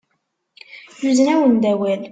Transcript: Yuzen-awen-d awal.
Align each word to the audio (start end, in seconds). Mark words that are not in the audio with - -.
Yuzen-awen-d 1.03 1.63
awal. 1.71 2.01